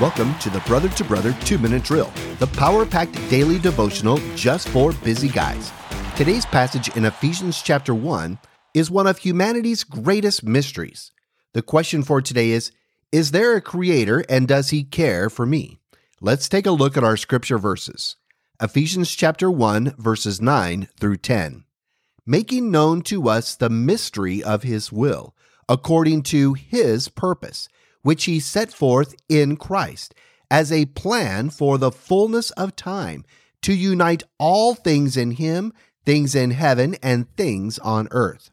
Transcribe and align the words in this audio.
Welcome 0.00 0.38
to 0.40 0.50
the 0.50 0.62
Brother 0.66 0.88
to 0.90 1.04
Brother 1.04 1.34
2 1.44 1.58
Minute 1.58 1.82
Drill, 1.82 2.12
the 2.38 2.46
power 2.46 2.84
packed 2.84 3.14
daily 3.30 3.58
devotional 3.58 4.18
just 4.34 4.68
for 4.68 4.92
busy 4.92 5.28
guys. 5.28 5.72
Today's 6.16 6.46
passage 6.46 6.94
in 6.96 7.06
Ephesians 7.06 7.60
chapter 7.60 7.94
1 7.94 8.38
is 8.74 8.90
one 8.90 9.06
of 9.06 9.18
humanity's 9.18 9.84
greatest 9.84 10.44
mysteries. 10.44 11.12
The 11.54 11.62
question 11.62 12.02
for 12.02 12.20
today 12.20 12.50
is 12.50 12.72
Is 13.10 13.30
there 13.30 13.56
a 13.56 13.60
creator 13.62 14.22
and 14.28 14.46
does 14.46 14.68
he 14.68 14.84
care 14.84 15.30
for 15.30 15.46
me? 15.46 15.78
Let's 16.20 16.48
take 16.48 16.66
a 16.66 16.70
look 16.70 16.96
at 16.96 17.04
our 17.04 17.16
scripture 17.16 17.58
verses. 17.58 18.16
Ephesians 18.60 19.14
chapter 19.14 19.50
1 19.50 19.96
verses 19.98 20.40
9 20.40 20.88
through 20.98 21.18
10. 21.18 21.64
Making 22.24 22.70
known 22.70 23.02
to 23.02 23.28
us 23.28 23.54
the 23.54 23.68
mystery 23.68 24.42
of 24.42 24.62
his 24.62 24.90
will, 24.90 25.34
according 25.68 26.22
to 26.22 26.54
his 26.54 27.08
purpose 27.08 27.68
which 28.02 28.24
he 28.24 28.40
set 28.40 28.72
forth 28.72 29.14
in 29.28 29.56
Christ 29.56 30.14
as 30.50 30.72
a 30.72 30.86
plan 30.86 31.50
for 31.50 31.76
the 31.76 31.90
fullness 31.90 32.50
of 32.52 32.76
time 32.76 33.24
to 33.62 33.74
unite 33.74 34.22
all 34.38 34.74
things 34.74 35.16
in 35.16 35.32
him, 35.32 35.72
things 36.04 36.34
in 36.34 36.52
heaven 36.52 36.96
and 37.02 37.28
things 37.36 37.78
on 37.80 38.08
earth. 38.10 38.50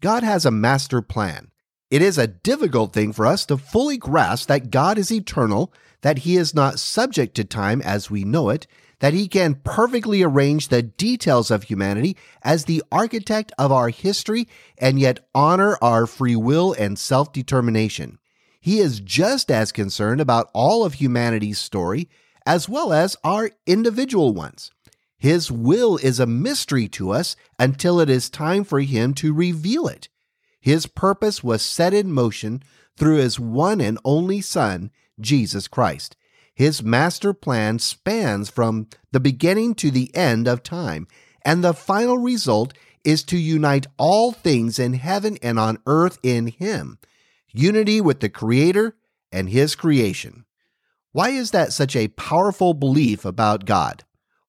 God 0.00 0.22
has 0.22 0.44
a 0.44 0.50
master 0.50 1.02
plan. 1.02 1.50
It 1.90 2.02
is 2.02 2.18
a 2.18 2.28
difficult 2.28 2.92
thing 2.92 3.12
for 3.12 3.26
us 3.26 3.44
to 3.46 3.56
fully 3.56 3.96
grasp 3.96 4.48
that 4.48 4.70
God 4.70 4.96
is 4.96 5.10
eternal, 5.10 5.72
that 6.02 6.18
he 6.18 6.36
is 6.36 6.54
not 6.54 6.78
subject 6.78 7.34
to 7.34 7.44
time 7.44 7.82
as 7.82 8.10
we 8.10 8.22
know 8.22 8.48
it, 8.48 8.66
that 9.00 9.12
he 9.12 9.26
can 9.26 9.56
perfectly 9.56 10.22
arrange 10.22 10.68
the 10.68 10.82
details 10.82 11.50
of 11.50 11.64
humanity 11.64 12.16
as 12.42 12.64
the 12.64 12.82
architect 12.92 13.50
of 13.58 13.72
our 13.72 13.88
history 13.88 14.46
and 14.78 15.00
yet 15.00 15.26
honor 15.34 15.76
our 15.82 16.06
free 16.06 16.36
will 16.36 16.74
and 16.78 16.98
self 16.98 17.32
determination. 17.32 18.18
He 18.60 18.78
is 18.78 19.00
just 19.00 19.50
as 19.50 19.72
concerned 19.72 20.20
about 20.20 20.50
all 20.52 20.84
of 20.84 20.94
humanity's 20.94 21.58
story 21.58 22.08
as 22.46 22.68
well 22.68 22.92
as 22.92 23.16
our 23.24 23.50
individual 23.66 24.32
ones. 24.32 24.70
His 25.16 25.50
will 25.50 25.96
is 25.98 26.20
a 26.20 26.26
mystery 26.26 26.88
to 26.88 27.10
us 27.10 27.36
until 27.58 28.00
it 28.00 28.08
is 28.08 28.30
time 28.30 28.64
for 28.64 28.80
Him 28.80 29.12
to 29.14 29.34
reveal 29.34 29.86
it. 29.86 30.08
His 30.60 30.86
purpose 30.86 31.42
was 31.42 31.62
set 31.62 31.94
in 31.94 32.12
motion 32.12 32.62
through 32.96 33.16
His 33.16 33.40
one 33.40 33.80
and 33.80 33.98
only 34.04 34.40
Son, 34.40 34.90
Jesus 35.18 35.68
Christ. 35.68 36.16
His 36.54 36.82
master 36.82 37.32
plan 37.32 37.78
spans 37.78 38.50
from 38.50 38.88
the 39.12 39.20
beginning 39.20 39.74
to 39.76 39.90
the 39.90 40.14
end 40.14 40.46
of 40.46 40.62
time, 40.62 41.08
and 41.42 41.64
the 41.64 41.72
final 41.72 42.18
result 42.18 42.74
is 43.02 43.22
to 43.24 43.38
unite 43.38 43.86
all 43.96 44.32
things 44.32 44.78
in 44.78 44.92
heaven 44.92 45.38
and 45.42 45.58
on 45.58 45.78
earth 45.86 46.18
in 46.22 46.48
Him 46.48 46.98
unity 47.52 48.00
with 48.00 48.20
the 48.20 48.28
Creator 48.28 48.96
and 49.32 49.48
His 49.48 49.74
creation. 49.74 50.44
Why 51.12 51.30
is 51.30 51.50
that 51.50 51.72
such 51.72 51.96
a 51.96 52.08
powerful 52.08 52.74
belief 52.74 53.24
about 53.24 53.64
God? 53.64 54.04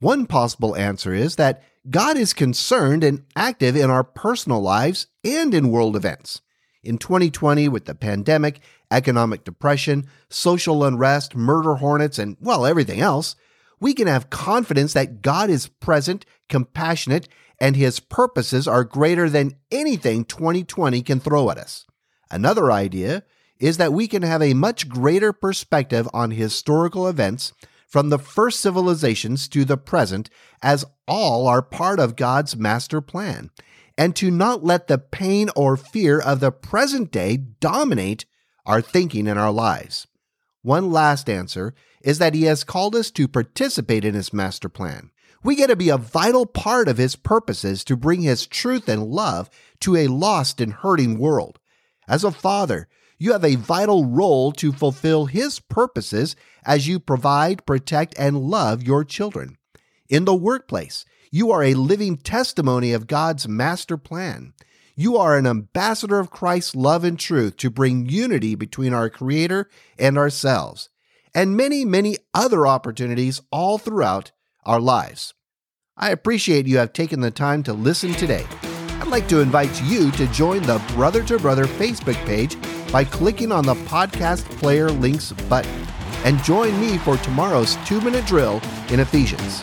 One 0.00 0.26
possible 0.26 0.76
answer 0.76 1.12
is 1.12 1.36
that 1.36 1.62
God 1.88 2.16
is 2.16 2.32
concerned 2.32 3.04
and 3.04 3.24
active 3.36 3.76
in 3.76 3.90
our 3.90 4.02
personal 4.02 4.60
lives 4.60 5.06
and 5.24 5.54
in 5.54 5.70
world 5.70 5.94
events. 5.94 6.40
In 6.82 6.98
2020, 6.98 7.68
with 7.68 7.84
the 7.84 7.94
pandemic, 7.94 8.60
economic 8.90 9.44
depression, 9.44 10.06
social 10.28 10.84
unrest, 10.84 11.36
murder 11.36 11.76
hornets, 11.76 12.18
and, 12.18 12.36
well, 12.40 12.66
everything 12.66 13.00
else, 13.00 13.36
we 13.80 13.92
can 13.92 14.06
have 14.06 14.30
confidence 14.30 14.92
that 14.94 15.22
God 15.22 15.50
is 15.50 15.68
present, 15.68 16.24
compassionate, 16.48 17.28
and 17.60 17.76
his 17.76 18.00
purposes 18.00 18.66
are 18.66 18.84
greater 18.84 19.28
than 19.28 19.56
anything 19.70 20.24
2020 20.24 21.02
can 21.02 21.20
throw 21.20 21.50
at 21.50 21.58
us. 21.58 21.86
Another 22.30 22.72
idea 22.72 23.22
is 23.58 23.76
that 23.76 23.92
we 23.92 24.08
can 24.08 24.22
have 24.22 24.42
a 24.42 24.54
much 24.54 24.88
greater 24.88 25.32
perspective 25.32 26.08
on 26.12 26.30
historical 26.32 27.08
events 27.08 27.52
from 27.86 28.10
the 28.10 28.18
first 28.18 28.60
civilizations 28.60 29.48
to 29.48 29.64
the 29.64 29.76
present, 29.76 30.28
as 30.62 30.84
all 31.06 31.46
are 31.46 31.62
part 31.62 32.00
of 32.00 32.16
God's 32.16 32.56
master 32.56 33.00
plan, 33.00 33.50
and 33.96 34.14
to 34.16 34.30
not 34.30 34.64
let 34.64 34.88
the 34.88 34.98
pain 34.98 35.48
or 35.56 35.76
fear 35.76 36.20
of 36.20 36.40
the 36.40 36.52
present 36.52 37.10
day 37.10 37.36
dominate 37.36 38.26
our 38.66 38.80
thinking 38.80 39.28
and 39.28 39.38
our 39.38 39.52
lives. 39.52 40.06
One 40.62 40.90
last 40.90 41.30
answer 41.30 41.74
is 42.02 42.18
that 42.18 42.34
He 42.34 42.42
has 42.42 42.64
called 42.64 42.96
us 42.96 43.10
to 43.12 43.28
participate 43.28 44.04
in 44.04 44.14
His 44.14 44.32
master 44.32 44.68
plan. 44.68 45.10
We 45.42 45.54
get 45.54 45.68
to 45.68 45.76
be 45.76 45.90
a 45.90 45.96
vital 45.96 46.44
part 46.44 46.88
of 46.88 46.98
His 46.98 47.14
purposes 47.14 47.84
to 47.84 47.96
bring 47.96 48.22
His 48.22 48.46
truth 48.46 48.88
and 48.88 49.06
love 49.06 49.48
to 49.80 49.96
a 49.96 50.08
lost 50.08 50.60
and 50.60 50.72
hurting 50.72 51.18
world. 51.18 51.60
As 52.08 52.24
a 52.24 52.32
father, 52.32 52.88
you 53.18 53.32
have 53.32 53.44
a 53.44 53.56
vital 53.56 54.04
role 54.04 54.52
to 54.52 54.72
fulfill 54.72 55.26
His 55.26 55.60
purposes 55.60 56.36
as 56.64 56.86
you 56.86 56.98
provide, 56.98 57.66
protect, 57.66 58.14
and 58.18 58.38
love 58.38 58.82
your 58.82 59.04
children. 59.04 59.56
In 60.08 60.24
the 60.24 60.34
workplace, 60.34 61.04
you 61.30 61.50
are 61.50 61.62
a 61.62 61.74
living 61.74 62.16
testimony 62.16 62.92
of 62.92 63.06
God's 63.06 63.48
master 63.48 63.96
plan. 63.96 64.52
You 64.94 65.16
are 65.16 65.36
an 65.36 65.46
ambassador 65.46 66.18
of 66.18 66.30
Christ's 66.30 66.74
love 66.74 67.04
and 67.04 67.18
truth 67.18 67.56
to 67.58 67.70
bring 67.70 68.08
unity 68.08 68.54
between 68.54 68.94
our 68.94 69.10
Creator 69.10 69.68
and 69.98 70.16
ourselves, 70.16 70.88
and 71.34 71.56
many, 71.56 71.84
many 71.84 72.16
other 72.32 72.66
opportunities 72.66 73.42
all 73.50 73.78
throughout 73.78 74.32
our 74.64 74.80
lives. 74.80 75.34
I 75.96 76.10
appreciate 76.10 76.66
you 76.66 76.78
have 76.78 76.92
taken 76.92 77.20
the 77.20 77.30
time 77.30 77.62
to 77.64 77.72
listen 77.72 78.12
today. 78.12 78.46
I'd 78.98 79.08
like 79.08 79.28
to 79.28 79.40
invite 79.40 79.82
you 79.82 80.10
to 80.12 80.26
join 80.28 80.62
the 80.62 80.82
Brother 80.94 81.22
to 81.24 81.38
Brother 81.38 81.66
Facebook 81.66 82.16
page 82.24 82.56
by 82.90 83.04
clicking 83.04 83.52
on 83.52 83.66
the 83.66 83.74
podcast 83.74 84.44
player 84.58 84.90
links 84.90 85.32
button 85.32 85.86
and 86.24 86.42
join 86.42 86.80
me 86.80 86.96
for 86.98 87.18
tomorrow's 87.18 87.76
two 87.86 88.00
minute 88.00 88.24
drill 88.24 88.60
in 88.88 89.00
Ephesians. 89.00 89.60